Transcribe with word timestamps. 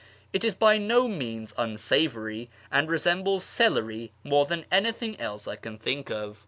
It 0.33 0.43
is 0.43 0.55
by 0.55 0.79
no 0.79 1.07
means 1.07 1.53
unsavoury, 1.59 2.49
and 2.71 2.89
resembles 2.89 3.43
celery 3.43 4.11
more 4.23 4.47
than 4.47 4.65
anything 4.71 5.15
else 5.19 5.47
I 5.47 5.57
can 5.57 5.77
think 5.77 6.09
of. 6.09 6.39